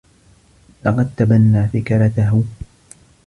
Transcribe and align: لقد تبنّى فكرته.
لقد 0.85 1.09
تبنّى 1.17 1.67
فكرته. 1.67 2.43